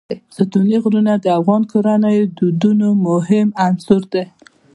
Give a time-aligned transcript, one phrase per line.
[0.35, 4.23] ستوني غرونه د افغان کورنیو د دودونو مهم عنصر دی.